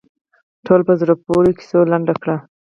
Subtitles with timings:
[0.65, 2.37] ټوله په زړه پورې کیسو لنډه کړه.